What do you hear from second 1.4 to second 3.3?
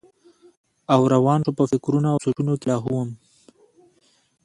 شو پۀ فکرونو او سوچونو کښې لاهو وم